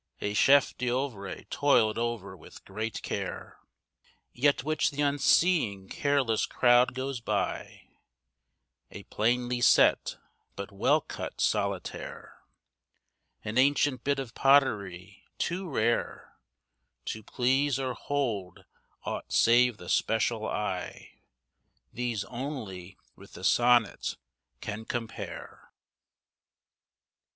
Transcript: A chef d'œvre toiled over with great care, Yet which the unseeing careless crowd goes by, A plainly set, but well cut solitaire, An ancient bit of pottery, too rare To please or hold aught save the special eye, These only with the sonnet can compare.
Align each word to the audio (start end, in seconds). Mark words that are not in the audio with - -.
A 0.19 0.33
chef 0.33 0.75
d'œvre 0.77 1.47
toiled 1.51 1.99
over 1.99 2.35
with 2.35 2.65
great 2.65 3.03
care, 3.03 3.59
Yet 4.33 4.63
which 4.63 4.89
the 4.89 5.03
unseeing 5.03 5.89
careless 5.89 6.47
crowd 6.47 6.95
goes 6.95 7.19
by, 7.21 7.83
A 8.89 9.03
plainly 9.03 9.61
set, 9.61 10.17
but 10.55 10.71
well 10.71 11.01
cut 11.01 11.39
solitaire, 11.39 12.33
An 13.43 13.59
ancient 13.59 14.03
bit 14.03 14.17
of 14.17 14.33
pottery, 14.33 15.23
too 15.37 15.69
rare 15.69 16.35
To 17.05 17.21
please 17.21 17.77
or 17.77 17.93
hold 17.93 18.65
aught 19.03 19.31
save 19.31 19.77
the 19.77 19.87
special 19.87 20.47
eye, 20.47 21.11
These 21.93 22.23
only 22.23 22.97
with 23.15 23.33
the 23.33 23.43
sonnet 23.43 24.17
can 24.61 24.83
compare. 24.83 25.71